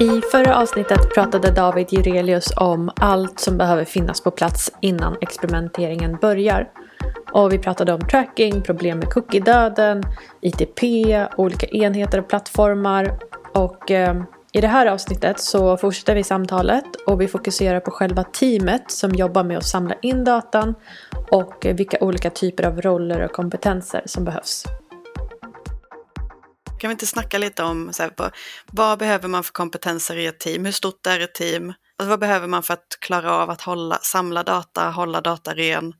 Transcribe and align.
I 0.00 0.20
förra 0.20 0.56
avsnittet 0.56 1.14
pratade 1.14 1.50
David 1.50 1.86
Jurelius 1.92 2.52
om 2.56 2.90
allt 2.96 3.40
som 3.40 3.58
behöver 3.58 3.84
finnas 3.84 4.20
på 4.20 4.30
plats 4.30 4.72
innan 4.80 5.16
experimenteringen 5.20 6.18
börjar. 6.20 6.68
Och 7.32 7.52
vi 7.52 7.58
pratade 7.58 7.92
om 7.92 8.00
tracking, 8.00 8.62
problem 8.62 8.98
med 8.98 9.08
cookie-döden, 9.08 10.02
ITP, 10.40 10.82
olika 11.36 11.66
enheter 11.66 12.18
och 12.18 12.28
plattformar. 12.28 13.18
Och 13.54 13.90
eh, 13.90 14.22
i 14.52 14.60
det 14.60 14.68
här 14.68 14.86
avsnittet 14.86 15.40
så 15.40 15.76
fortsätter 15.76 16.14
vi 16.14 16.24
samtalet 16.24 16.96
och 17.06 17.20
vi 17.20 17.28
fokuserar 17.28 17.80
på 17.80 17.90
själva 17.90 18.24
teamet 18.24 18.90
som 18.90 19.10
jobbar 19.10 19.44
med 19.44 19.58
att 19.58 19.66
samla 19.66 19.94
in 20.02 20.24
datan 20.24 20.74
och 21.30 21.66
vilka 21.66 21.98
olika 22.00 22.30
typer 22.30 22.66
av 22.66 22.80
roller 22.80 23.20
och 23.20 23.32
kompetenser 23.32 24.02
som 24.06 24.24
behövs. 24.24 24.64
Kan 26.80 26.88
vi 26.88 26.92
inte 26.92 27.06
snacka 27.06 27.38
lite 27.38 27.62
om 27.62 27.88
så 27.92 28.02
här, 28.02 28.12
vad 28.72 28.98
behöver 28.98 29.28
man 29.28 29.44
för 29.44 29.52
kompetenser 29.52 30.16
i 30.16 30.26
ett 30.26 30.40
team? 30.40 30.64
Hur 30.64 30.72
stort 30.72 31.06
är 31.06 31.20
ett 31.20 31.34
team? 31.34 31.72
Alltså, 31.96 32.10
vad 32.10 32.20
behöver 32.20 32.48
man 32.48 32.62
för 32.62 32.74
att 32.74 32.98
klara 33.00 33.32
av 33.32 33.50
att 33.50 33.60
hålla, 33.60 33.94
samla 33.94 34.42
data, 34.42 34.90
hålla 34.90 35.20
data 35.20 35.54
ren, 35.54 35.92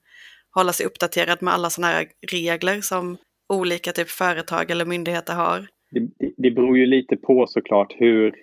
hålla 0.55 0.73
sig 0.73 0.87
uppdaterad 0.87 1.43
med 1.43 1.55
alla 1.55 1.71
sådana 1.71 1.93
här 1.93 2.07
regler 2.33 2.81
som 2.81 3.17
olika 3.53 3.93
typ 3.93 4.09
företag 4.09 4.71
eller 4.71 4.85
myndigheter 4.85 5.35
har? 5.35 5.67
Det, 5.91 6.01
det, 6.01 6.33
det 6.37 6.51
beror 6.51 6.79
ju 6.79 6.87
lite 6.87 7.17
på 7.17 7.47
såklart 7.47 7.95
hur 7.99 8.35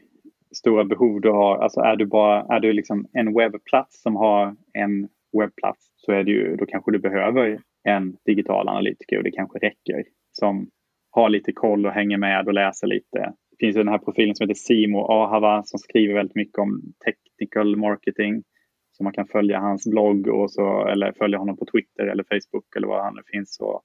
stora 0.56 0.86
behov 0.86 1.22
du 1.22 1.30
har. 1.30 1.58
Alltså 1.58 1.80
är 1.80 1.96
du 1.96 2.06
bara 2.06 2.56
är 2.56 2.60
du 2.60 2.74
liksom 2.74 3.06
en 3.14 3.34
webbplats 3.34 4.02
som 4.02 4.16
har 4.16 4.56
en 4.74 5.08
webbplats 5.40 5.92
så 5.96 6.12
är 6.12 6.24
det 6.24 6.32
ju, 6.32 6.56
då 6.56 6.66
kanske 6.66 6.92
du 6.92 7.00
behöver 7.00 7.60
en 7.84 8.16
digital 8.26 8.68
analytiker 8.68 9.18
och 9.18 9.24
det 9.24 9.32
kanske 9.32 9.60
räcker 9.60 10.04
som 10.32 10.70
har 11.12 11.30
lite 11.30 11.52
koll 11.52 11.86
och 11.86 11.92
hänger 11.92 12.18
med 12.18 12.48
och 12.48 12.54
läser 12.54 12.88
lite. 12.88 13.34
Det 13.52 13.66
finns 13.66 13.76
den 13.76 13.88
här 13.88 13.98
profilen 13.98 14.36
som 14.36 14.44
heter 14.44 14.60
Simo 14.60 15.00
Ahava 15.00 15.64
som 15.64 15.80
skriver 15.80 16.14
väldigt 16.14 16.36
mycket 16.36 16.58
om 16.58 16.82
technical 17.06 17.76
marketing. 17.76 18.44
Så 18.92 19.04
man 19.04 19.14
kan 19.14 19.28
följa 19.28 19.60
hans 19.60 19.88
blogg 19.88 20.28
och 20.28 20.52
så, 20.52 20.88
eller 20.88 21.12
följa 21.12 21.38
honom 21.38 21.58
på 21.58 21.66
Twitter 21.66 22.08
eller 22.08 22.24
Facebook 22.24 22.76
eller 22.76 22.88
vad 22.88 23.04
han 23.04 23.16
nu 23.16 23.22
finns. 23.26 23.60
Och 23.60 23.82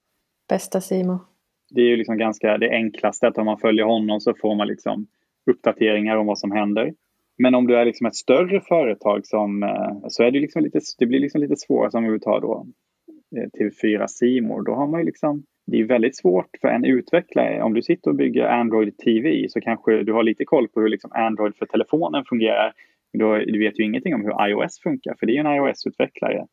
Bästa 0.48 0.81
Simo. 0.81 1.19
Det 1.70 1.81
är 1.81 1.87
ju 1.87 1.97
liksom 1.97 2.19
ganska 2.19 2.59
det 2.59 2.70
enklaste 2.70 3.28
att 3.28 3.39
om 3.39 3.47
man 3.47 3.59
följer 3.59 3.84
honom 3.84 4.20
så 4.20 4.34
får 4.34 4.55
man 4.55 4.67
liksom 4.67 5.06
uppdateringar 5.50 6.17
om 6.17 6.27
vad 6.27 6.39
som 6.39 6.53
händer. 6.53 6.95
Men 7.39 7.55
om 7.55 7.67
du 7.67 7.77
är 7.77 7.84
liksom 7.84 8.06
ett 8.06 8.15
större 8.15 8.61
företag 8.61 9.27
som, 9.27 9.62
eh, 9.62 10.09
så 10.09 10.23
är 10.23 10.31
det, 10.31 10.41
liksom 10.41 10.62
lite, 10.62 10.81
det 10.98 11.06
blir 11.06 11.20
liksom 11.20 11.41
lite 11.41 11.56
svårare 11.56 11.91
som 11.91 12.12
vi 12.12 12.20
tar 12.20 12.41
då 12.41 12.67
eh, 13.37 13.48
TV4 13.61 14.06
Simor. 14.06 14.62
Då 14.62 14.75
har 14.75 14.87
man 14.87 15.00
ju 15.00 15.06
liksom 15.06 15.43
det 15.73 15.81
är 15.81 15.84
väldigt 15.84 16.17
svårt 16.17 16.51
för 16.61 16.69
en 16.69 16.84
utvecklare. 16.84 17.62
Om 17.62 17.75
du 17.75 17.83
sitter 17.83 18.11
och 18.11 18.17
bygger 18.17 18.45
Android 18.45 18.98
TV 18.98 19.48
så 19.48 19.61
kanske 19.61 20.03
du 20.03 20.12
har 20.12 20.23
lite 20.23 20.45
koll 20.45 20.69
på 20.69 20.81
hur 20.81 20.89
liksom 20.89 21.11
Android 21.12 21.56
för 21.56 21.67
telefonen 21.67 22.25
fungerar. 22.25 22.73
Du 23.47 23.59
vet 23.59 23.81
ju 23.81 23.84
ingenting 23.84 24.15
om 24.15 24.20
hur 24.20 24.48
iOS 24.48 24.81
funkar, 24.83 25.15
för 25.19 25.27
det 25.27 25.37
är 25.37 25.41
en 25.45 25.55
iOS-utvecklare. 25.56 26.47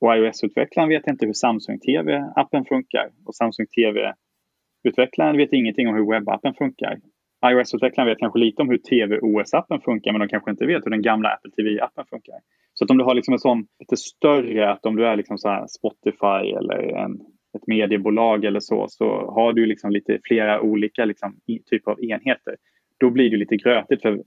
Och 0.00 0.16
iOS-utvecklaren 0.16 0.88
vet 0.88 1.06
inte 1.06 1.26
hur 1.26 1.32
Samsung 1.32 1.78
TV-appen 1.78 2.64
funkar. 2.64 3.10
Och 3.26 3.34
Samsung 3.34 3.66
TV-utvecklaren 3.66 5.36
vet 5.36 5.52
ingenting 5.52 5.88
om 5.88 5.94
hur 5.94 6.10
webbappen 6.12 6.54
funkar. 6.54 6.98
iOS-utvecklaren 7.46 8.08
vet 8.08 8.18
kanske 8.18 8.38
lite 8.38 8.62
om 8.62 8.68
hur 8.68 8.78
TV-OS-appen 8.78 9.80
funkar, 9.80 10.12
men 10.12 10.20
de 10.20 10.28
kanske 10.28 10.50
inte 10.50 10.66
vet 10.66 10.86
hur 10.86 10.90
den 10.90 11.02
gamla 11.02 11.28
Apple 11.28 11.50
TV-appen 11.50 12.04
funkar. 12.10 12.38
Så 12.74 12.84
att 12.84 12.90
om 12.90 12.98
du 12.98 13.04
har 13.04 13.14
liksom 13.14 13.32
en 13.32 13.38
sån 13.38 13.66
lite 13.78 13.96
större, 13.96 14.70
att 14.70 14.86
om 14.86 14.96
du 14.96 15.06
är 15.06 15.16
liksom 15.16 15.38
så 15.38 15.64
Spotify 15.78 16.50
eller 16.58 16.80
en 17.04 17.20
ett 17.54 17.66
mediebolag 17.66 18.44
eller 18.44 18.60
så, 18.60 18.86
så 18.88 19.04
har 19.06 19.52
du 19.52 19.66
liksom 19.66 19.90
lite 19.90 20.18
flera 20.24 20.60
olika 20.60 21.04
liksom, 21.04 21.36
typer 21.70 21.90
av 21.90 22.04
enheter. 22.04 22.56
Då 23.00 23.10
blir 23.10 23.30
det 23.30 23.36
lite 23.36 23.56
grötigt 23.56 24.02
för 24.02 24.22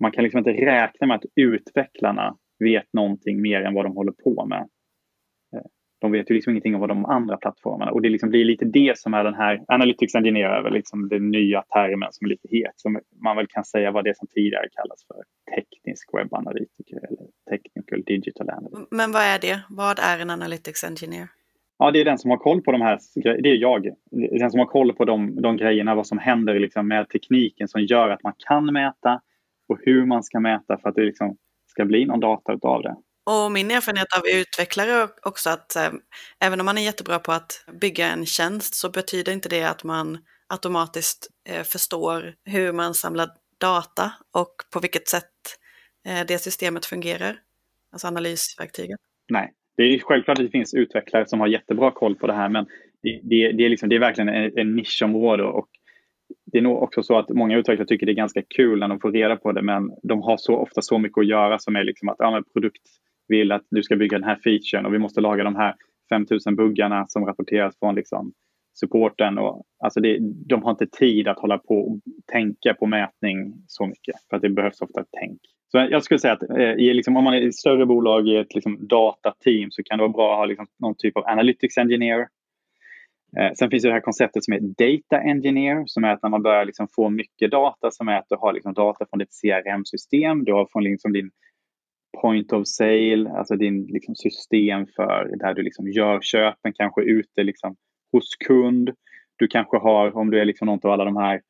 man 0.00 0.12
kan 0.12 0.24
liksom 0.24 0.38
inte 0.38 0.52
räkna 0.52 1.06
med 1.06 1.16
att 1.16 1.24
utvecklarna 1.36 2.36
vet 2.58 2.92
någonting 2.92 3.40
mer 3.40 3.62
än 3.62 3.74
vad 3.74 3.84
de 3.84 3.96
håller 3.96 4.12
på 4.12 4.46
med. 4.46 4.68
Eh, 5.54 5.66
de 6.00 6.12
vet 6.12 6.30
ju 6.30 6.34
liksom 6.34 6.50
ingenting 6.50 6.74
om 6.74 6.80
vad 6.80 6.90
de 6.90 7.04
andra 7.04 7.36
plattformarna 7.36 7.90
och 7.92 8.02
det 8.02 8.08
liksom 8.08 8.28
blir 8.28 8.44
lite 8.44 8.64
det 8.64 8.98
som 8.98 9.14
är 9.14 9.24
den 9.24 9.34
här 9.34 9.64
Analytics 9.68 10.14
Engineer 10.14 10.50
är 10.50 10.62
väl 10.62 10.72
liksom 10.72 11.08
den 11.08 11.30
nya 11.30 11.62
termen 11.62 12.08
som 12.12 12.24
är 12.24 12.28
lite 12.28 12.48
het 12.50 12.72
som 12.76 13.00
man 13.22 13.36
väl 13.36 13.46
kan 13.46 13.64
säga 13.64 13.90
var 13.90 14.02
det 14.02 14.16
som 14.16 14.28
tidigare 14.28 14.68
kallas 14.72 15.06
för 15.06 15.22
teknisk 15.56 16.14
webbanalytiker 16.14 16.96
eller 16.96 17.26
technical 17.50 18.02
digital 18.02 18.50
analytiker. 18.50 18.96
Men 18.96 19.12
vad 19.12 19.22
är 19.22 19.38
det? 19.40 19.60
Vad 19.68 19.98
är 19.98 20.18
en 20.22 20.30
Analytics 20.30 20.84
Engineer? 20.84 21.28
Ja, 21.78 21.90
det 21.90 22.00
är 22.00 22.04
den 22.04 22.18
som 22.18 22.30
har 22.30 22.38
koll 22.38 22.62
på 22.62 22.72
de 22.72 22.80
här 22.80 22.98
Det 23.14 23.48
är 23.48 23.56
jag. 23.56 23.88
Den 24.10 24.50
som 24.50 24.60
har 24.60 24.66
koll 24.66 24.92
på 24.92 25.04
de, 25.04 25.42
de 25.42 25.56
grejerna, 25.56 25.94
vad 25.94 26.06
som 26.06 26.18
händer 26.18 26.60
liksom 26.60 26.88
med 26.88 27.08
tekniken 27.08 27.68
som 27.68 27.82
gör 27.82 28.10
att 28.10 28.22
man 28.22 28.32
kan 28.48 28.72
mäta 28.72 29.20
och 29.68 29.78
hur 29.82 30.06
man 30.06 30.22
ska 30.22 30.40
mäta 30.40 30.78
för 30.78 30.88
att 30.88 30.94
det 30.94 31.04
liksom 31.04 31.36
ska 31.66 31.84
bli 31.84 32.04
någon 32.04 32.20
data 32.20 32.52
utav 32.52 32.82
det. 32.82 32.96
Och 33.26 33.52
min 33.52 33.70
erfarenhet 33.70 34.06
av 34.18 34.22
utvecklare 34.26 35.08
också 35.22 35.50
att 35.50 35.76
eh, 35.76 35.90
även 36.40 36.60
om 36.60 36.66
man 36.66 36.78
är 36.78 36.82
jättebra 36.82 37.18
på 37.18 37.32
att 37.32 37.64
bygga 37.80 38.06
en 38.08 38.26
tjänst 38.26 38.74
så 38.74 38.90
betyder 38.90 39.32
inte 39.32 39.48
det 39.48 39.64
att 39.64 39.84
man 39.84 40.18
automatiskt 40.48 41.28
eh, 41.48 41.62
förstår 41.62 42.34
hur 42.44 42.72
man 42.72 42.94
samlar 42.94 43.28
data 43.58 44.12
och 44.32 44.54
på 44.72 44.80
vilket 44.80 45.08
sätt 45.08 45.24
eh, 46.06 46.26
det 46.28 46.38
systemet 46.38 46.86
fungerar. 46.86 47.38
Alltså 47.92 48.06
analysverktyget. 48.06 49.00
Nej, 49.28 49.52
det 49.78 49.94
är 49.94 49.98
självklart 49.98 50.38
att 50.38 50.44
det 50.44 50.50
finns 50.50 50.74
utvecklare 50.74 51.26
som 51.26 51.40
har 51.40 51.46
jättebra 51.46 51.90
koll 51.90 52.14
på 52.14 52.26
det 52.26 52.32
här 52.32 52.48
men 52.48 52.66
det, 53.02 53.20
det, 53.22 53.52
det 53.52 53.64
är, 53.64 53.68
liksom, 53.68 53.88
det 53.88 53.96
är 53.96 54.00
verkligen 54.00 54.28
en, 54.28 54.58
en 54.58 54.76
nischområde 54.76 55.44
och 55.44 55.68
det 56.52 56.58
är 56.58 56.62
nog 56.62 56.82
också 56.82 57.02
så 57.02 57.18
att 57.18 57.28
många 57.28 57.58
utvecklare 57.58 57.88
tycker 57.88 58.06
det 58.06 58.12
är 58.12 58.14
ganska 58.14 58.42
kul 58.56 58.78
när 58.78 58.88
de 58.88 59.00
får 59.00 59.12
reda 59.12 59.36
på 59.36 59.52
det 59.52 59.62
men 59.62 59.90
de 60.02 60.22
har 60.22 60.36
så 60.36 60.56
ofta 60.56 60.82
så 60.82 60.98
mycket 60.98 61.18
att 61.18 61.26
göra 61.26 61.58
som 61.58 61.76
är 61.76 61.84
liksom 61.84 62.08
att 62.08 62.16
ja, 62.18 62.42
produkt 62.52 62.82
vill 63.28 63.52
att 63.52 63.66
du 63.70 63.82
ska 63.82 63.96
bygga 63.96 64.18
den 64.18 64.28
här 64.28 64.38
featuren 64.44 64.86
och 64.86 64.94
vi 64.94 64.98
måste 64.98 65.20
laga 65.20 65.44
de 65.44 65.56
här 65.56 65.74
5000 66.10 66.56
buggarna 66.56 67.06
som 67.08 67.26
rapporteras 67.26 67.78
från 67.78 67.94
liksom 67.94 68.32
supporten. 68.80 69.38
Och, 69.38 69.64
alltså 69.84 70.00
det, 70.00 70.18
de 70.20 70.62
har 70.62 70.70
inte 70.70 70.86
tid 70.86 71.28
att 71.28 71.38
hålla 71.38 71.58
på 71.58 71.74
och 71.74 71.98
tänka 72.32 72.74
på 72.74 72.86
mätning 72.86 73.54
så 73.66 73.86
mycket 73.86 74.14
för 74.30 74.36
att 74.36 74.42
det 74.42 74.50
behövs 74.50 74.80
ofta 74.80 75.00
ett 75.00 75.08
tänk. 75.20 75.40
Så 75.70 75.78
jag 75.90 76.02
skulle 76.02 76.18
säga 76.18 76.32
att 76.32 76.50
eh, 76.50 76.72
i, 76.72 76.94
liksom, 76.94 77.16
om 77.16 77.24
man 77.24 77.34
är 77.34 77.48
ett 77.48 77.54
större 77.54 77.86
bolag 77.86 78.28
i 78.28 78.36
ett 78.36 78.54
liksom, 78.54 78.86
datateam 78.86 79.70
så 79.70 79.82
kan 79.82 79.98
det 79.98 80.02
vara 80.02 80.12
bra 80.12 80.32
att 80.32 80.38
ha 80.38 80.44
liksom, 80.44 80.66
någon 80.78 80.94
typ 80.98 81.16
av 81.16 81.26
analytics 81.26 81.78
engineer. 81.78 82.28
Eh, 83.38 83.52
sen 83.58 83.70
finns 83.70 83.82
det 83.82 83.92
här 83.92 84.00
konceptet 84.00 84.44
som 84.44 84.54
är 84.54 84.60
data 84.60 85.20
engineer 85.22 85.82
som 85.86 86.04
är 86.04 86.08
att 86.08 86.22
när 86.22 86.30
man 86.30 86.42
börjar 86.42 86.64
liksom, 86.64 86.88
få 86.96 87.10
mycket 87.10 87.50
data 87.50 87.90
som 87.90 88.08
är 88.08 88.18
att 88.18 88.26
du 88.28 88.36
har 88.36 88.52
liksom, 88.52 88.74
data 88.74 89.06
från 89.10 89.18
ditt 89.18 89.40
CRM-system, 89.42 90.44
du 90.44 90.52
har 90.52 90.68
från 90.72 90.84
liksom, 90.84 91.12
din 91.12 91.30
point 92.22 92.52
of 92.52 92.66
sale, 92.66 93.30
alltså 93.30 93.56
din 93.56 93.86
liksom, 93.86 94.14
system 94.14 94.86
för 94.96 95.30
där 95.38 95.54
du 95.54 95.62
liksom, 95.62 95.88
gör 95.88 96.20
köpen 96.22 96.72
kanske 96.72 97.02
ute 97.02 97.42
liksom, 97.42 97.76
hos 98.12 98.36
kund. 98.46 98.90
Du 99.36 99.48
kanske 99.48 99.76
har, 99.78 100.16
om 100.16 100.30
du 100.30 100.40
är 100.40 100.44
liksom 100.44 100.66
någon 100.66 100.80
av 100.82 100.90
alla 100.90 101.04
de 101.04 101.16
här 101.16 101.40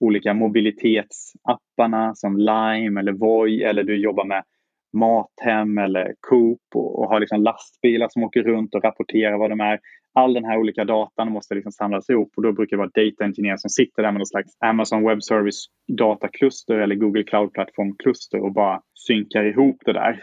olika 0.00 0.34
mobilitetsapparna 0.34 2.14
som 2.14 2.36
Lime 2.36 3.00
eller 3.00 3.12
Voi 3.12 3.62
eller 3.62 3.82
du 3.82 3.96
jobbar 3.96 4.24
med 4.24 4.44
Mathem 4.92 5.78
eller 5.78 6.14
Coop 6.20 6.60
och, 6.74 6.98
och 6.98 7.08
har 7.08 7.20
liksom 7.20 7.42
lastbilar 7.42 8.08
som 8.10 8.22
åker 8.22 8.42
runt 8.42 8.74
och 8.74 8.84
rapporterar 8.84 9.38
vad 9.38 9.50
de 9.50 9.60
är. 9.60 9.80
All 10.14 10.34
den 10.34 10.44
här 10.44 10.58
olika 10.58 10.84
datan 10.84 11.32
måste 11.32 11.54
liksom 11.54 11.72
samlas 11.72 12.10
ihop 12.10 12.32
och 12.36 12.42
då 12.42 12.52
brukar 12.52 12.76
det 12.76 12.80
vara 12.80 13.06
data 13.06 13.24
engineer 13.24 13.56
som 13.56 13.70
sitter 13.70 14.02
där 14.02 14.12
med 14.12 14.18
någon 14.18 14.26
slags 14.26 14.56
Amazon 14.64 15.08
Web 15.08 15.22
Service 15.22 15.66
datakluster 15.98 16.74
eller 16.74 16.94
Google 16.94 17.24
Cloud 17.24 17.52
Platform 17.52 17.96
kluster 17.98 18.40
och 18.40 18.52
bara 18.52 18.80
synkar 18.94 19.44
ihop 19.44 19.76
det 19.84 19.92
där. 19.92 20.22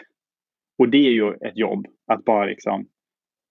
Och 0.77 0.89
det 0.89 1.07
är 1.07 1.11
ju 1.11 1.33
ett 1.33 1.57
jobb 1.57 1.85
att 2.07 2.25
bara 2.25 2.45
liksom 2.45 2.87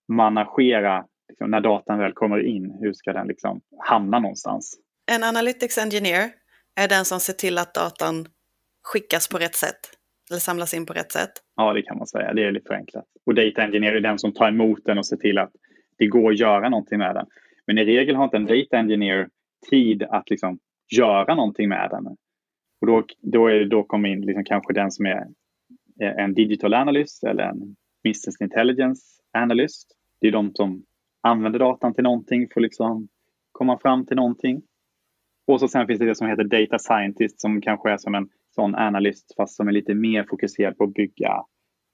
managera 0.08 1.04
liksom, 1.28 1.50
när 1.50 1.60
datan 1.60 1.98
väl 1.98 2.12
kommer 2.12 2.46
in. 2.46 2.78
Hur 2.80 2.92
ska 2.92 3.12
den 3.12 3.26
liksom 3.26 3.60
hamna 3.78 4.18
någonstans? 4.18 4.83
En 5.12 5.24
analytics 5.24 5.78
engineer 5.78 6.30
är 6.76 6.88
den 6.88 7.04
som 7.04 7.20
ser 7.20 7.32
till 7.32 7.58
att 7.58 7.74
datan 7.74 8.26
skickas 8.82 9.28
på 9.28 9.38
rätt 9.38 9.54
sätt 9.54 9.80
eller 10.30 10.40
samlas 10.40 10.74
in 10.74 10.86
på 10.86 10.92
rätt 10.92 11.12
sätt. 11.12 11.32
Ja, 11.56 11.72
det 11.72 11.82
kan 11.82 11.98
man 11.98 12.06
säga. 12.06 12.34
Det 12.34 12.44
är 12.44 12.52
lite 12.52 12.66
förenklat. 12.66 13.04
Och 13.26 13.34
data 13.34 13.62
engineer 13.62 13.92
är 13.92 14.00
den 14.00 14.18
som 14.18 14.32
tar 14.32 14.48
emot 14.48 14.84
den 14.84 14.98
och 14.98 15.06
ser 15.06 15.16
till 15.16 15.38
att 15.38 15.52
det 15.98 16.06
går 16.06 16.32
att 16.32 16.38
göra 16.38 16.68
någonting 16.68 16.98
med 16.98 17.14
den. 17.14 17.26
Men 17.66 17.78
i 17.78 17.84
regel 17.84 18.16
har 18.16 18.24
inte 18.24 18.36
en 18.36 18.46
data 18.46 18.76
engineer 18.76 19.28
tid 19.70 20.02
att 20.02 20.30
liksom 20.30 20.58
göra 20.96 21.34
någonting 21.34 21.68
med 21.68 21.90
den. 21.90 22.06
Och 22.80 22.86
då, 22.86 23.04
då, 23.20 23.46
är 23.46 23.54
det, 23.54 23.68
då 23.68 23.82
kommer 23.82 24.08
in 24.08 24.20
liksom 24.20 24.44
kanske 24.44 24.72
den 24.72 24.90
som 24.90 25.06
är 25.06 25.26
en 25.98 26.34
digital 26.34 26.74
analyst 26.74 27.24
eller 27.24 27.44
en 27.44 27.76
business 28.04 28.40
intelligence 28.40 29.02
analyst. 29.32 29.96
Det 30.20 30.28
är 30.28 30.32
de 30.32 30.54
som 30.54 30.84
använder 31.20 31.58
datan 31.58 31.94
till 31.94 32.04
någonting 32.04 32.48
för 32.52 32.60
att 32.60 32.62
liksom 32.62 33.08
komma 33.52 33.78
fram 33.78 34.06
till 34.06 34.16
någonting. 34.16 34.62
Och 35.46 35.60
så 35.60 35.68
sen 35.68 35.86
finns 35.86 35.98
det 35.98 36.06
det 36.06 36.14
som 36.14 36.28
heter 36.28 36.44
data 36.44 36.78
scientist 36.78 37.40
som 37.40 37.60
kanske 37.60 37.90
är 37.90 37.96
som 37.96 38.14
en 38.14 38.28
sån 38.54 38.74
analyst 38.74 39.34
fast 39.36 39.56
som 39.56 39.68
är 39.68 39.72
lite 39.72 39.94
mer 39.94 40.26
fokuserad 40.30 40.78
på 40.78 40.84
att 40.84 40.94
bygga 40.94 41.44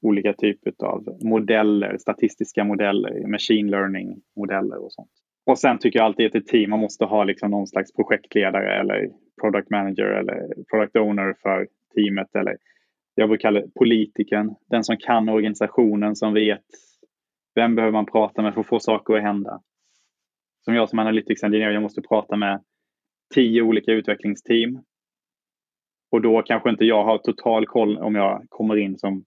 olika 0.03 0.33
typer 0.33 0.73
av 0.85 1.19
modeller, 1.25 1.99
statistiska 1.99 2.65
modeller, 2.65 3.27
machine 3.27 3.71
learning 3.71 4.23
modeller 4.37 4.85
och 4.85 4.93
sånt. 4.93 5.11
Och 5.47 5.59
sen 5.59 5.79
tycker 5.79 5.99
jag 5.99 6.07
alltid 6.07 6.27
att 6.27 6.35
ett 6.35 6.47
team 6.47 6.71
man 6.71 6.81
måste 6.81 7.05
ha 7.05 7.25
liksom 7.25 7.51
någon 7.51 7.67
slags 7.67 7.93
projektledare 7.93 8.81
eller 8.81 9.11
product 9.41 9.71
manager 9.71 10.05
eller 10.05 10.65
product 10.71 10.97
owner 10.97 11.35
för 11.43 11.69
teamet 11.95 12.37
eller 12.37 12.57
jag 13.15 13.29
brukar 13.29 13.43
kalla 13.43 13.61
det 13.61 13.75
politikern, 13.79 14.55
den 14.71 14.85
som 14.85 14.97
kan 14.97 15.29
organisationen, 15.29 16.17
som 16.17 16.35
vet 16.35 16.65
vem 17.55 17.75
behöver 17.75 17.93
man 17.93 18.07
prata 18.07 18.43
med 18.43 18.55
för 18.55 18.61
att 18.61 18.67
få 18.67 18.81
saker 18.81 19.15
att 19.15 19.23
hända. 19.23 19.61
Som 20.65 20.75
jag 20.75 20.89
som 20.89 20.99
analytics 20.99 21.43
engineer, 21.43 21.71
jag 21.71 21.83
måste 21.83 22.03
prata 22.03 22.37
med 22.37 22.63
tio 23.35 23.63
olika 23.63 23.93
utvecklingsteam. 23.93 24.83
Och 26.13 26.23
då 26.23 26.43
kanske 26.43 26.71
inte 26.71 26.85
jag 26.85 27.05
har 27.05 27.19
total 27.19 27.67
koll 27.67 27.99
om 27.99 28.15
jag 28.15 28.47
kommer 28.49 28.77
in 28.77 28.99
som 28.99 29.25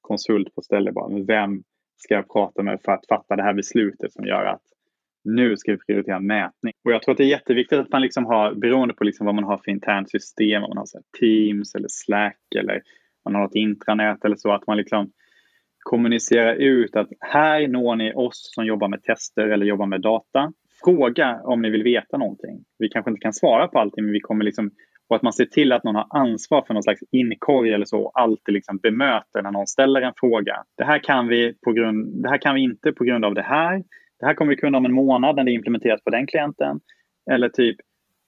konsult 0.00 0.54
på 0.54 0.62
stället. 0.62 0.94
Bara, 0.94 1.24
vem 1.24 1.62
ska 1.96 2.14
jag 2.14 2.32
prata 2.32 2.62
med 2.62 2.80
för 2.84 2.92
att 2.92 3.06
fatta 3.08 3.36
det 3.36 3.42
här 3.42 3.54
beslutet 3.54 4.12
som 4.12 4.24
gör 4.24 4.44
att 4.44 4.62
nu 5.24 5.56
ska 5.56 5.72
vi 5.72 5.78
prioritera 5.78 6.20
mätning. 6.20 6.72
Och 6.84 6.92
jag 6.92 7.02
tror 7.02 7.12
att 7.12 7.18
det 7.18 7.24
är 7.24 7.28
jätteviktigt 7.28 7.78
att 7.78 7.92
man 7.92 8.02
liksom 8.02 8.24
har, 8.26 8.54
beroende 8.54 8.94
på 8.94 9.04
liksom 9.04 9.26
vad 9.26 9.34
man 9.34 9.44
har 9.44 9.58
för 9.58 9.70
internt 9.70 10.10
system, 10.10 10.62
om 10.62 10.68
man 10.68 10.78
har 10.78 10.86
så 10.86 11.00
Teams 11.20 11.74
eller 11.74 11.88
Slack 11.88 12.40
eller 12.58 12.82
man 13.24 13.34
har 13.34 13.42
något 13.42 13.54
intranät 13.54 14.24
eller 14.24 14.36
så, 14.36 14.52
att 14.52 14.66
man 14.66 14.76
liksom 14.76 15.12
kommunicerar 15.78 16.54
ut 16.54 16.96
att 16.96 17.08
här 17.20 17.68
når 17.68 17.96
ni 17.96 18.12
oss 18.14 18.50
som 18.54 18.66
jobbar 18.66 18.88
med 18.88 19.02
tester 19.02 19.48
eller 19.48 19.66
jobbar 19.66 19.86
med 19.86 20.00
data. 20.00 20.52
Fråga 20.84 21.40
om 21.44 21.62
ni 21.62 21.70
vill 21.70 21.82
veta 21.82 22.16
någonting. 22.16 22.64
Vi 22.78 22.88
kanske 22.88 23.10
inte 23.10 23.20
kan 23.20 23.32
svara 23.32 23.68
på 23.68 23.78
allting, 23.78 24.04
men 24.04 24.12
vi 24.12 24.20
kommer 24.20 24.44
liksom 24.44 24.70
och 25.08 25.16
att 25.16 25.22
man 25.22 25.32
ser 25.32 25.44
till 25.44 25.72
att 25.72 25.84
någon 25.84 25.94
har 25.94 26.06
ansvar 26.10 26.64
för 26.66 26.74
någon 26.74 26.82
slags 26.82 27.00
inkorg 27.10 27.72
eller 27.72 27.84
så 27.84 28.00
och 28.04 28.20
alltid 28.20 28.52
liksom 28.54 28.78
bemöter 28.78 29.42
när 29.42 29.50
någon 29.50 29.66
ställer 29.66 30.02
en 30.02 30.12
fråga. 30.16 30.64
Det 30.76 30.84
här 30.84 30.98
kan 30.98 31.28
vi, 31.28 31.54
på 31.64 31.72
grund, 31.72 32.22
det 32.22 32.28
här 32.28 32.38
kan 32.38 32.54
vi 32.54 32.60
inte 32.60 32.92
på 32.92 33.04
grund 33.04 33.24
av 33.24 33.34
det 33.34 33.42
här. 33.42 33.84
Det 34.20 34.26
här 34.26 34.34
kommer 34.34 34.50
vi 34.50 34.56
kunna 34.56 34.78
om 34.78 34.84
en 34.84 34.92
månad 34.92 35.36
när 35.36 35.44
det 35.44 35.50
är 35.50 35.54
implementerat 35.54 36.04
på 36.04 36.10
den 36.10 36.26
klienten. 36.26 36.80
Eller 37.30 37.48
typ, 37.48 37.76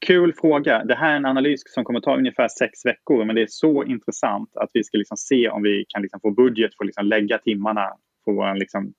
kul 0.06 0.32
fråga. 0.32 0.84
Det 0.84 0.94
här 0.94 1.12
är 1.12 1.16
en 1.16 1.26
analys 1.26 1.62
som 1.66 1.84
kommer 1.84 2.00
ta 2.00 2.16
ungefär 2.16 2.48
sex 2.48 2.84
veckor 2.84 3.24
men 3.24 3.36
det 3.36 3.42
är 3.42 3.46
så 3.50 3.84
intressant 3.84 4.56
att 4.56 4.70
vi 4.72 4.84
ska 4.84 4.98
liksom 4.98 5.16
se 5.16 5.48
om 5.48 5.62
vi 5.62 5.84
kan 5.88 6.02
liksom 6.02 6.20
få 6.20 6.30
budget 6.30 6.76
för 6.76 6.84
att 6.84 6.86
liksom 6.86 7.06
lägga 7.06 7.38
timmarna 7.38 7.86
på 8.24 8.32
vår 8.32 8.54
liksom 8.54 8.92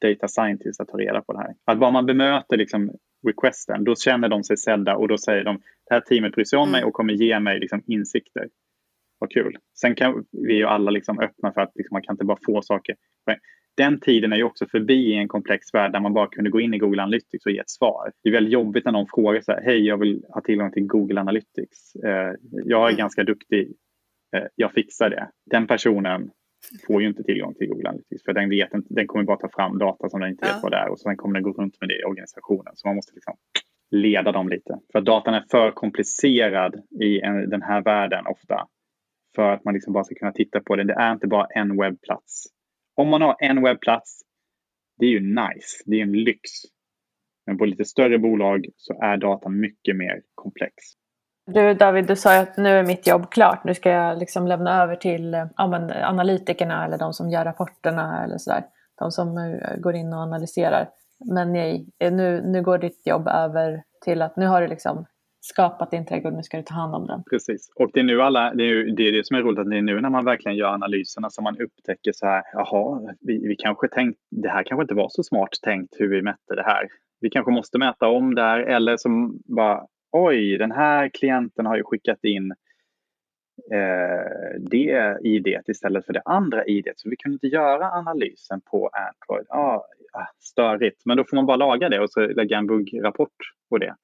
data 0.00 0.28
scientist 0.28 0.80
att 0.80 0.88
ta 0.88 0.98
reda 0.98 1.20
på 1.20 1.32
det 1.32 1.38
här. 1.38 1.54
Att 1.64 1.78
bara 1.78 1.90
man 1.90 2.06
bemöter 2.06 2.56
liksom 2.56 2.90
requesten, 3.26 3.84
då 3.84 3.96
känner 3.96 4.28
de 4.28 4.44
sig 4.44 4.56
sedda 4.56 4.96
och 4.96 5.08
då 5.08 5.18
säger 5.18 5.44
de 5.44 5.60
det 5.88 5.94
här 5.94 6.00
teamet 6.00 6.32
bryr 6.32 6.44
sig 6.44 6.58
om 6.58 6.70
mig 6.70 6.78
mm. 6.78 6.88
och 6.88 6.94
kommer 6.94 7.12
ge 7.12 7.40
mig 7.40 7.60
liksom 7.60 7.82
insikter. 7.86 8.48
Vad 9.18 9.30
kul. 9.30 9.56
Sen 9.80 9.94
kan 9.94 10.24
vi 10.32 10.54
ju 10.54 10.64
alla 10.64 10.90
liksom 10.90 11.20
öppna 11.20 11.52
för 11.52 11.60
att 11.60 11.72
liksom 11.74 11.94
man 11.94 12.02
kan 12.02 12.14
inte 12.14 12.24
bara 12.24 12.38
få 12.46 12.62
saker. 12.62 12.96
Den 13.78 14.00
tiden 14.00 14.32
är 14.32 14.36
ju 14.36 14.42
också 14.42 14.66
förbi 14.66 14.94
i 14.94 15.14
en 15.14 15.28
komplex 15.28 15.74
värld 15.74 15.92
där 15.92 16.00
man 16.00 16.14
bara 16.14 16.26
kunde 16.26 16.50
gå 16.50 16.60
in 16.60 16.74
i 16.74 16.78
Google 16.78 17.02
Analytics 17.02 17.46
och 17.46 17.52
ge 17.52 17.58
ett 17.58 17.70
svar. 17.70 18.12
Det 18.22 18.28
är 18.28 18.32
väldigt 18.32 18.52
jobbigt 18.52 18.84
när 18.84 18.92
någon 18.92 19.06
frågar 19.06 19.40
så 19.40 19.52
här, 19.52 19.62
hej 19.64 19.86
jag 19.86 19.98
vill 19.98 20.24
ha 20.28 20.40
tillgång 20.40 20.72
till 20.72 20.86
Google 20.86 21.20
Analytics. 21.20 21.94
Eh, 22.04 22.32
jag 22.64 22.82
är 22.82 22.88
mm. 22.88 22.96
ganska 22.96 23.24
duktig, 23.24 23.72
eh, 24.36 24.44
jag 24.54 24.72
fixar 24.72 25.10
det. 25.10 25.30
Den 25.50 25.66
personen 25.66 26.30
får 26.86 27.02
ju 27.02 27.08
inte 27.08 27.22
tillgång 27.22 27.54
till 27.54 27.68
Google 27.68 27.88
Analytics 27.88 28.24
för 28.24 28.32
den, 28.32 28.50
vet 28.50 28.74
inte, 28.74 28.94
den 28.94 29.06
kommer 29.06 29.24
bara 29.24 29.36
ta 29.36 29.48
fram 29.48 29.78
data 29.78 30.08
som 30.08 30.20
den 30.20 30.30
inte 30.30 30.46
ja. 30.46 30.52
vet 30.52 30.62
vad 30.62 30.72
det 30.72 30.76
är 30.76 30.88
och 30.88 31.00
sen 31.00 31.16
kommer 31.16 31.34
den 31.34 31.42
gå 31.42 31.52
runt 31.52 31.80
med 31.80 31.88
det 31.88 32.00
i 32.00 32.04
organisationen. 32.04 32.72
Så 32.74 32.88
man 32.88 32.96
måste 32.96 33.14
liksom 33.14 33.36
leda 33.90 34.32
dem 34.32 34.48
lite. 34.48 34.78
För 34.92 35.00
datan 35.00 35.34
är 35.34 35.44
för 35.50 35.70
komplicerad 35.70 36.74
i 37.00 37.20
en, 37.20 37.50
den 37.50 37.62
här 37.62 37.82
världen 37.82 38.26
ofta. 38.26 38.66
För 39.36 39.52
att 39.52 39.64
man 39.64 39.74
liksom 39.74 39.92
bara 39.92 40.04
ska 40.04 40.14
kunna 40.14 40.32
titta 40.32 40.60
på 40.60 40.76
det. 40.76 40.84
Det 40.84 40.92
är 40.92 41.12
inte 41.12 41.26
bara 41.26 41.46
en 41.46 41.76
webbplats. 41.80 42.46
Om 42.94 43.08
man 43.08 43.22
har 43.22 43.36
en 43.38 43.62
webbplats, 43.62 44.20
det 44.98 45.06
är 45.06 45.10
ju 45.10 45.20
nice. 45.20 45.82
Det 45.86 45.96
är 45.96 46.02
en 46.02 46.12
lyx. 46.12 46.50
Men 47.46 47.58
på 47.58 47.64
lite 47.64 47.84
större 47.84 48.18
bolag 48.18 48.66
så 48.76 49.02
är 49.02 49.16
datan 49.16 49.60
mycket 49.60 49.96
mer 49.96 50.22
komplex. 50.34 50.74
Du 51.54 51.74
David, 51.74 52.06
du 52.06 52.16
sa 52.16 52.34
ju 52.34 52.40
att 52.40 52.56
nu 52.56 52.68
är 52.68 52.86
mitt 52.86 53.06
jobb 53.06 53.30
klart. 53.30 53.64
Nu 53.64 53.74
ska 53.74 53.90
jag 53.90 54.18
liksom 54.18 54.46
lämna 54.46 54.82
över 54.82 54.96
till 54.96 55.34
eh, 55.34 55.46
ja, 55.56 55.66
men, 55.66 55.90
analytikerna 55.90 56.84
eller 56.84 56.98
de 56.98 57.12
som 57.12 57.30
gör 57.30 57.44
rapporterna 57.44 58.24
eller 58.24 58.38
sådär. 58.38 58.64
De 58.98 59.10
som 59.10 59.38
eh, 59.38 59.76
går 59.76 59.94
in 59.94 60.12
och 60.12 60.18
analyserar. 60.18 60.88
Men 61.24 61.52
nej, 61.52 61.86
eh, 61.98 62.12
nu, 62.12 62.42
nu 62.44 62.62
går 62.62 62.78
ditt 62.78 63.06
jobb 63.06 63.28
över 63.28 63.82
till 64.04 64.22
att 64.22 64.36
nu 64.36 64.46
har 64.46 64.62
du 64.62 64.68
liksom 64.68 65.06
skapat 65.40 65.90
din 65.90 66.06
trädgård, 66.06 66.32
nu 66.32 66.42
ska 66.42 66.56
du 66.56 66.62
ta 66.62 66.74
hand 66.74 66.94
om 66.94 67.06
den. 67.06 67.22
Precis, 67.30 67.72
och 67.76 67.90
det 67.92 68.00
är 68.00 68.04
nu 68.04 68.22
alla, 68.22 68.54
det 68.54 68.62
är 68.62 68.96
det, 68.96 69.08
är 69.08 69.12
det 69.12 69.26
som 69.26 69.36
är 69.36 69.42
roligt, 69.42 69.58
att 69.58 69.70
det 69.70 69.76
är 69.76 69.82
nu 69.82 70.00
när 70.00 70.10
man 70.10 70.24
verkligen 70.24 70.56
gör 70.56 70.68
analyserna 70.68 71.30
som 71.30 71.44
man 71.44 71.60
upptäcker 71.60 72.12
så 72.14 72.26
här, 72.26 72.42
jaha, 72.52 73.14
vi, 73.20 73.48
vi 73.48 73.56
kanske 73.56 73.88
tänkt, 73.88 74.18
det 74.30 74.48
här 74.48 74.62
kanske 74.62 74.82
inte 74.82 74.94
var 74.94 75.08
så 75.10 75.22
smart 75.22 75.50
tänkt 75.62 75.94
hur 75.98 76.08
vi 76.08 76.22
mätte 76.22 76.54
det 76.54 76.64
här. 76.64 76.88
Vi 77.20 77.30
kanske 77.30 77.52
måste 77.52 77.78
mäta 77.78 78.08
om 78.08 78.34
där 78.34 78.58
eller 78.58 78.96
som 78.96 79.38
bara, 79.56 79.86
oj, 80.12 80.58
den 80.58 80.72
här 80.72 81.08
klienten 81.08 81.66
har 81.66 81.76
ju 81.76 81.82
skickat 81.82 82.24
in 82.24 82.50
eh, 83.72 84.60
det 84.70 85.18
idet 85.22 85.68
istället 85.68 86.06
för 86.06 86.12
det 86.12 86.22
andra 86.24 86.64
idet. 86.64 86.98
Så 86.98 87.10
vi 87.10 87.16
kunde 87.16 87.34
inte 87.34 87.46
göra 87.46 87.90
analysen 87.92 88.60
på 88.60 88.90
Android. 88.92 89.46
Ah, 89.48 89.82
störigt, 90.38 91.02
men 91.04 91.16
då 91.16 91.24
får 91.24 91.36
man 91.36 91.46
bara 91.46 91.56
laga 91.56 91.88
det 91.88 92.00
och 92.00 92.10
så 92.10 92.26
lägga 92.26 92.58
en 92.58 92.66
buggrapport 92.66 93.36
på 93.70 93.78
det. 93.78 93.96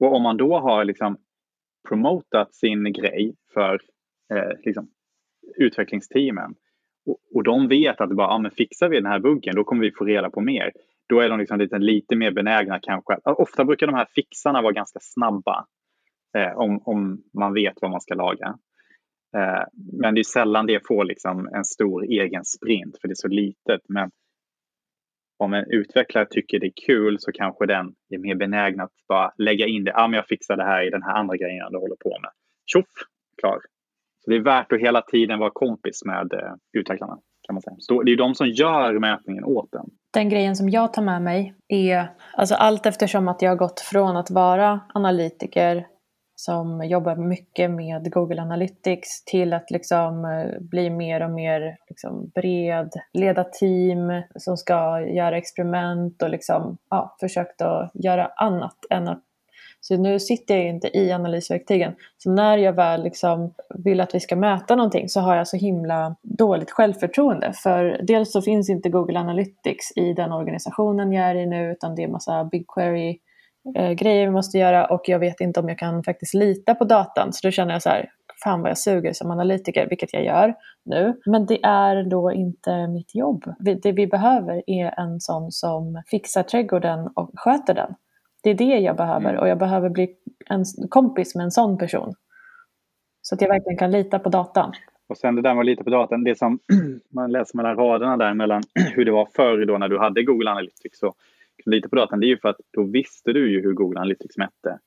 Och 0.00 0.14
om 0.14 0.22
man 0.22 0.36
då 0.36 0.58
har 0.58 0.84
liksom 0.84 1.16
promotat 1.88 2.54
sin 2.54 2.92
grej 2.92 3.34
för 3.54 3.80
eh, 4.34 4.58
liksom, 4.64 4.90
utvecklingsteamen 5.56 6.54
och, 7.06 7.18
och 7.34 7.42
de 7.42 7.68
vet 7.68 8.00
att 8.00 8.10
bara, 8.10 8.28
ah, 8.28 8.38
men 8.38 8.50
fixar 8.50 8.88
vi 8.88 8.96
den 8.96 9.12
här 9.12 9.18
buggen 9.20 9.54
då 9.54 9.64
kommer 9.64 9.82
vi 9.82 9.92
få 9.92 10.04
reda 10.04 10.30
på 10.30 10.40
mer 10.40 10.72
då 11.08 11.20
är 11.20 11.28
de 11.28 11.38
liksom 11.38 11.58
lite, 11.58 11.78
lite 11.78 12.16
mer 12.16 12.30
benägna 12.30 12.78
kanske. 12.82 13.16
Ofta 13.24 13.64
brukar 13.64 13.86
de 13.86 13.94
här 13.94 14.08
fixarna 14.14 14.62
vara 14.62 14.72
ganska 14.72 14.98
snabba 15.02 15.66
eh, 16.36 16.58
om, 16.58 16.82
om 16.84 17.22
man 17.38 17.54
vet 17.54 17.74
vad 17.80 17.90
man 17.90 18.00
ska 18.00 18.14
laga. 18.14 18.58
Eh, 19.36 19.64
men 20.02 20.14
det 20.14 20.20
är 20.20 20.24
sällan 20.24 20.66
det 20.66 20.86
får 20.86 21.04
liksom 21.04 21.48
en 21.54 21.64
stor 21.64 22.04
egen 22.04 22.44
sprint 22.44 22.98
för 23.00 23.08
det 23.08 23.12
är 23.12 23.28
så 23.28 23.28
litet. 23.28 23.80
Men 23.88 24.10
om 25.38 25.54
en 25.54 25.64
utvecklare 25.70 26.26
tycker 26.30 26.60
det 26.60 26.66
är 26.66 26.86
kul 26.86 27.16
så 27.20 27.32
kanske 27.32 27.66
den 27.66 27.94
är 28.10 28.18
mer 28.18 28.34
benägen 28.34 28.80
att 28.80 28.92
bara 29.08 29.32
lägga 29.38 29.66
in 29.66 29.84
det. 29.84 29.90
Ja, 29.90 30.02
ah, 30.02 30.08
men 30.08 30.16
jag 30.16 30.26
fixar 30.26 30.56
det 30.56 30.64
här 30.64 30.86
i 30.86 30.90
den 30.90 31.02
här 31.02 31.14
andra 31.14 31.36
grejen 31.36 31.72
du 31.72 31.78
håller 31.78 31.96
på 31.96 32.18
med. 32.22 32.30
Tjoff, 32.66 32.92
klar. 33.40 33.58
Så 34.18 34.30
det 34.30 34.36
är 34.36 34.40
värt 34.40 34.72
att 34.72 34.80
hela 34.80 35.02
tiden 35.02 35.38
vara 35.38 35.50
kompis 35.50 36.04
med 36.04 36.32
eh, 36.32 36.54
utvecklarna. 36.72 37.18
Kan 37.48 37.54
man 37.54 37.62
säga. 37.62 37.76
Så 37.78 38.02
det 38.02 38.12
är 38.12 38.16
de 38.16 38.34
som 38.34 38.46
gör 38.48 38.98
mätningen 38.98 39.44
åt 39.44 39.72
den. 39.72 39.90
Den 40.12 40.28
grejen 40.28 40.56
som 40.56 40.68
jag 40.68 40.92
tar 40.92 41.02
med 41.02 41.22
mig 41.22 41.54
är 41.68 42.08
alltså 42.32 42.54
allt 42.54 42.86
eftersom 42.86 43.28
att 43.28 43.42
jag 43.42 43.50
har 43.50 43.56
gått 43.56 43.80
från 43.80 44.16
att 44.16 44.30
vara 44.30 44.80
analytiker 44.94 45.86
som 46.40 46.84
jobbar 46.84 47.16
mycket 47.16 47.70
med 47.70 48.12
Google 48.12 48.42
Analytics 48.42 49.24
till 49.24 49.52
att 49.52 49.70
liksom 49.70 50.24
eh, 50.24 50.60
bli 50.60 50.90
mer 50.90 51.22
och 51.22 51.30
mer 51.30 51.76
liksom 51.88 52.30
bred, 52.34 52.92
leda 53.12 53.44
team 53.44 54.22
som 54.36 54.56
ska 54.56 55.00
göra 55.00 55.36
experiment 55.36 56.22
och 56.22 56.30
liksom, 56.30 56.78
ja, 56.90 57.16
försökt 57.20 57.62
att 57.62 57.90
göra 57.94 58.26
annat 58.26 58.76
än 58.90 59.08
att 59.08 59.22
så 59.80 59.96
nu 59.96 60.20
sitter 60.20 60.54
jag 60.54 60.64
ju 60.64 60.70
inte 60.70 60.98
i 60.98 61.12
analysverktygen. 61.12 61.92
Så 62.18 62.30
när 62.30 62.58
jag 62.58 62.72
väl 62.72 63.02
liksom 63.02 63.54
vill 63.74 64.00
att 64.00 64.14
vi 64.14 64.20
ska 64.20 64.36
mäta 64.36 64.76
någonting 64.76 65.08
så 65.08 65.20
har 65.20 65.36
jag 65.36 65.48
så 65.48 65.56
himla 65.56 66.16
dåligt 66.22 66.70
självförtroende. 66.70 67.52
För 67.62 68.00
dels 68.02 68.32
så 68.32 68.42
finns 68.42 68.70
inte 68.70 68.88
Google 68.88 69.18
Analytics 69.18 69.96
i 69.96 70.12
den 70.12 70.32
organisationen 70.32 71.12
jag 71.12 71.24
är 71.24 71.34
i 71.34 71.46
nu 71.46 71.72
utan 71.72 71.94
det 71.94 72.02
är 72.02 72.08
massa 72.08 72.44
BigQuery 72.44 73.18
query-grejer 73.74 74.22
eh, 74.22 74.28
vi 74.28 74.32
måste 74.32 74.58
göra 74.58 74.86
och 74.86 75.02
jag 75.04 75.18
vet 75.18 75.40
inte 75.40 75.60
om 75.60 75.68
jag 75.68 75.78
kan 75.78 76.02
faktiskt 76.04 76.34
lita 76.34 76.74
på 76.74 76.84
datan. 76.84 77.32
Så 77.32 77.46
då 77.46 77.50
känner 77.50 77.72
jag 77.72 77.82
så 77.82 77.88
här, 77.88 78.10
fan 78.44 78.60
vad 78.60 78.70
jag 78.70 78.78
suger 78.78 79.12
som 79.12 79.30
analytiker, 79.30 79.86
vilket 79.88 80.12
jag 80.12 80.24
gör 80.24 80.54
nu. 80.84 81.20
Men 81.26 81.46
det 81.46 81.64
är 81.64 82.02
då 82.10 82.32
inte 82.32 82.86
mitt 82.86 83.14
jobb. 83.14 83.44
Det 83.58 83.92
vi 83.92 84.06
behöver 84.06 84.62
är 84.66 85.00
en 85.00 85.20
sån 85.20 85.52
som 85.52 86.02
fixar 86.06 86.42
trädgården 86.42 87.08
och 87.14 87.30
sköter 87.34 87.74
den. 87.74 87.94
Det 88.48 88.64
är 88.64 88.68
det 88.68 88.78
jag 88.78 88.96
behöver 88.96 89.30
mm. 89.30 89.40
och 89.40 89.48
jag 89.48 89.58
behöver 89.58 89.88
bli 89.88 90.14
en 90.46 90.64
kompis 90.88 91.34
med 91.34 91.44
en 91.44 91.50
sån 91.50 91.78
person. 91.78 92.14
Så 93.22 93.34
att 93.34 93.40
jag 93.40 93.48
verkligen 93.48 93.78
kan 93.78 93.90
lita 93.90 94.18
på 94.18 94.28
datan. 94.28 94.72
Och 95.08 95.18
sen 95.18 95.34
det 95.34 95.42
där 95.42 95.54
med 95.54 95.60
att 95.60 95.66
lita 95.66 95.84
på 95.84 95.90
datan, 95.90 96.24
det 96.24 96.38
som 96.38 96.58
man 97.14 97.32
läser 97.32 97.56
mellan 97.56 97.76
raderna 97.76 98.16
där 98.16 98.34
mellan 98.34 98.62
hur 98.94 99.04
det 99.04 99.12
var 99.12 99.28
förr 99.36 99.66
då 99.66 99.78
när 99.78 99.88
du 99.88 99.98
hade 99.98 100.22
Google 100.22 100.50
Analytics 100.50 101.02
och 101.02 101.16
lita 101.66 101.88
på 101.88 101.96
datan, 101.96 102.20
det 102.20 102.26
är 102.26 102.28
ju 102.28 102.38
för 102.38 102.48
att 102.48 102.60
då 102.72 102.82
visste 102.82 103.32
du 103.32 103.52
ju 103.52 103.62
hur 103.62 103.72
Google 103.72 104.00
Analytics 104.00 104.36
mätte. 104.36 104.78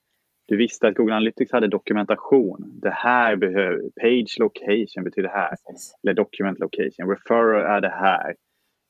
Du 0.48 0.58
visste 0.58 0.88
att 0.88 0.96
Google 0.96 1.16
Analytics 1.16 1.52
hade 1.52 1.68
dokumentation. 1.68 2.80
Det 2.82 2.94
här 2.94 3.36
behöver, 3.36 3.78
page 4.02 4.36
location 4.40 5.04
betyder 5.04 5.30
här. 5.30 5.56
Eller 6.04 6.14
document 6.14 6.60
location. 6.60 7.10
Referrer 7.10 7.62
är 7.62 7.82
det 7.82 7.90
här. 7.90 8.36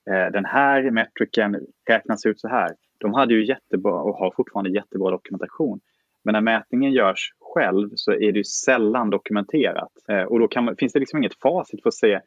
Eh, 0.10 0.32
den 0.32 0.46
här 0.46 0.92
metriken 0.92 1.68
räknas 1.90 2.26
ut 2.26 2.40
så 2.40 2.48
här. 2.48 2.70
De 3.00 3.14
hade 3.14 3.34
ju 3.34 3.46
jättebra 3.46 3.94
och 3.94 4.16
har 4.16 4.32
fortfarande 4.32 4.70
jättebra 4.70 5.12
dokumentation. 5.12 5.80
Men 6.24 6.34
när 6.34 6.42
mätningen 6.42 6.92
görs 6.92 7.34
själv 7.40 7.90
så 7.96 8.12
är 8.12 8.32
det 8.32 8.38
ju 8.38 8.44
sällan 8.44 9.10
dokumenterat. 9.10 9.92
Eh, 10.10 10.24
och 10.24 10.40
då 10.40 10.48
kan, 10.48 10.76
finns 10.76 10.94
det 10.94 11.00
liksom 11.00 11.20
inget 11.20 11.40
facit 11.40 11.82
för 11.82 11.90
att 11.90 11.94
se. 11.94 12.20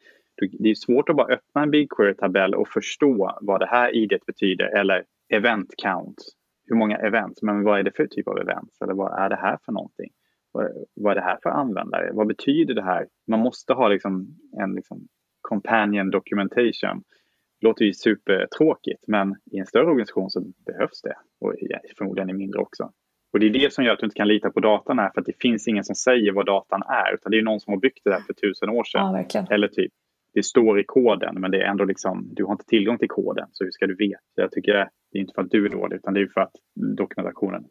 Det 0.59 0.69
är 0.69 0.75
svårt 0.75 1.09
att 1.09 1.15
bara 1.15 1.33
öppna 1.33 1.63
en 1.63 1.71
BigQuery-tabell 1.71 2.55
och 2.55 2.67
förstå 2.67 3.37
vad 3.41 3.59
det 3.59 3.65
här 3.65 3.95
id 3.95 4.19
betyder 4.27 4.77
eller 4.77 5.03
event 5.29 5.73
count. 5.77 6.17
Hur 6.67 6.75
många 6.75 6.97
events, 6.97 7.41
men 7.41 7.63
vad 7.63 7.79
är 7.79 7.83
det 7.83 7.95
för 7.95 8.07
typ 8.07 8.27
av 8.27 8.37
events 8.37 8.81
eller 8.81 8.93
vad 8.93 9.19
är 9.19 9.29
det 9.29 9.35
här 9.35 9.57
för 9.65 9.71
någonting? 9.71 10.09
vad 10.95 11.11
är 11.11 11.15
det 11.15 11.21
här 11.21 11.37
för 11.43 11.49
användare? 11.49 12.09
Vad 12.13 12.27
betyder 12.27 12.73
det 12.73 12.83
här? 12.83 13.07
Man 13.27 13.39
måste 13.39 13.73
ha 13.73 13.87
liksom 13.87 14.27
en 14.61 14.73
liksom 14.73 15.07
companion 15.41 16.09
documentation. 16.09 17.03
Det 17.65 17.69
låter 17.69 17.85
ju 17.85 17.93
supertråkigt 17.93 19.03
men 19.07 19.35
i 19.51 19.57
en 19.57 19.65
större 19.65 19.85
organisation 19.85 20.29
så 20.29 20.41
behövs 20.65 21.01
det 21.01 21.15
och 21.41 21.53
förmodligen 21.97 22.29
i 22.29 22.33
mindre 22.33 22.61
också. 22.61 22.91
Och 23.33 23.39
det 23.39 23.45
är 23.45 23.49
det 23.49 23.73
som 23.73 23.83
gör 23.83 23.93
att 23.93 23.99
du 23.99 24.05
inte 24.05 24.15
kan 24.15 24.27
lita 24.27 24.49
på 24.49 24.59
datan 24.59 24.99
här 24.99 25.11
för 25.13 25.21
att 25.21 25.25
det 25.25 25.41
finns 25.41 25.67
ingen 25.67 25.83
som 25.83 25.95
säger 25.95 26.31
vad 26.31 26.45
datan 26.45 26.81
är 26.81 27.13
utan 27.13 27.31
det 27.31 27.37
är 27.37 27.41
någon 27.41 27.59
som 27.59 27.73
har 27.73 27.79
byggt 27.79 27.99
det 28.03 28.09
där 28.09 28.19
för 28.19 28.33
tusen 28.33 28.69
år 28.69 28.83
sedan. 28.83 29.25
Ja, 29.33 29.47
Eller 29.49 29.67
typ, 29.67 29.91
det 30.33 30.43
står 30.43 30.79
i 30.79 30.83
koden 30.83 31.35
men 31.41 31.51
det 31.51 31.61
är 31.61 31.65
ändå 31.65 31.85
liksom, 31.85 32.33
du 32.35 32.43
har 32.43 32.51
inte 32.51 32.65
tillgång 32.65 32.97
till 32.97 33.09
koden 33.09 33.47
så 33.51 33.63
hur 33.63 33.71
ska 33.71 33.87
du 33.87 33.95
veta? 33.95 34.19
Jag 34.35 34.51
tycker 34.51 34.73
det 34.73 35.17
är 35.17 35.21
inte 35.21 35.33
för 35.35 35.41
att 35.41 35.51
du 35.51 35.65
är 35.65 35.69
dålig 35.69 35.95
utan 35.95 36.13
det 36.13 36.21
är 36.21 36.27
för 36.27 36.41
att 36.41 36.55
dokumentationen 36.97 37.63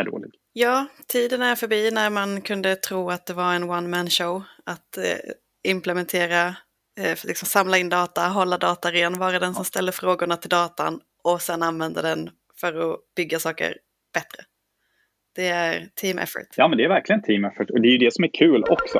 är 0.00 0.04
dålig. 0.04 0.30
Ja, 0.52 0.86
tiden 1.06 1.42
är 1.42 1.54
förbi 1.54 1.90
när 1.90 2.10
man 2.10 2.40
kunde 2.40 2.76
tro 2.76 3.10
att 3.10 3.26
det 3.26 3.34
var 3.34 3.54
en 3.54 3.70
one 3.70 3.88
man 3.88 4.06
show 4.06 4.42
att 4.64 4.98
eh, 4.98 5.32
implementera, 5.62 6.56
eh, 6.98 7.18
liksom 7.24 7.46
samla 7.46 7.78
in 7.78 7.88
data, 7.88 8.28
hålla 8.28 8.58
data 8.58 8.92
ren, 8.92 9.18
vara 9.18 9.38
den 9.38 9.54
som 9.54 9.64
ställer 9.64 9.92
frågorna 9.92 10.36
till 10.36 10.50
datan 10.50 11.00
och 11.24 11.42
sen 11.42 11.62
använda 11.62 12.02
den 12.02 12.30
för 12.60 12.92
att 12.92 12.98
bygga 13.16 13.38
saker 13.38 13.76
bättre. 14.14 14.42
Det 15.34 15.48
är 15.48 15.88
team 15.94 16.18
effort. 16.18 16.48
Ja, 16.56 16.68
men 16.68 16.78
det 16.78 16.84
är 16.84 16.88
verkligen 16.88 17.22
team 17.22 17.44
effort 17.44 17.70
och 17.70 17.80
det 17.80 17.88
är 17.88 17.92
ju 17.92 17.98
det 17.98 18.14
som 18.14 18.24
är 18.24 18.30
kul 18.32 18.64
också. 18.68 18.98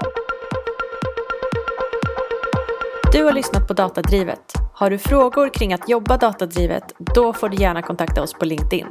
Du 3.13 3.25
har 3.25 3.33
lyssnat 3.33 3.69
på 3.69 3.75
Datadrivet. 3.75 4.53
Har 4.75 4.91
du 4.91 4.99
frågor 4.99 5.55
kring 5.55 5.73
att 5.73 5.89
jobba 5.89 6.17
datadrivet, 6.17 6.85
då 7.15 7.33
får 7.33 7.49
du 7.49 7.57
gärna 7.57 7.83
kontakta 7.83 8.23
oss 8.23 8.35
på 8.35 8.45
LinkedIn. 8.45 8.87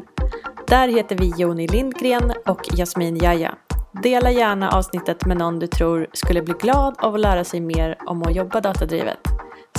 Där 0.67 0.87
heter 0.87 1.17
vi 1.17 1.33
Joni 1.37 1.67
Lindgren 1.67 2.33
och 2.45 2.61
Jasmin 2.77 3.17
Jaja. 3.17 3.57
Dela 3.91 4.31
gärna 4.31 4.69
avsnittet 4.69 5.25
med 5.25 5.37
någon 5.37 5.59
du 5.59 5.67
tror 5.67 6.07
skulle 6.13 6.41
bli 6.41 6.53
glad 6.59 6.95
av 6.97 7.15
att 7.15 7.19
lära 7.19 7.43
sig 7.43 7.59
mer 7.59 7.97
om 8.05 8.23
att 8.23 8.35
jobba 8.35 8.61
datadrivet. 8.61 9.19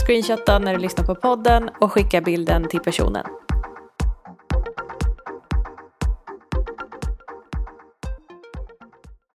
Screenshotta 0.06 0.58
när 0.58 0.72
du 0.72 0.78
lyssnar 0.78 1.04
på 1.04 1.14
podden 1.14 1.70
och 1.80 1.92
skicka 1.92 2.20
bilden 2.20 2.68
till 2.68 2.80
personen. 2.80 3.26